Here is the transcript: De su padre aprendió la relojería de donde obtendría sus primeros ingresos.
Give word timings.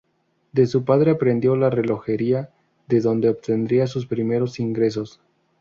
De 0.51 0.65
su 0.65 0.83
padre 0.83 1.11
aprendió 1.11 1.55
la 1.55 1.69
relojería 1.69 2.49
de 2.87 3.01
donde 3.01 3.29
obtendría 3.29 3.85
sus 3.85 4.07
primeros 4.07 4.59
ingresos. 4.59 5.21